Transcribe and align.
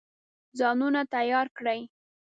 ځانونه 0.59 1.01
تیار 1.13 1.47
کړي. 1.57 1.79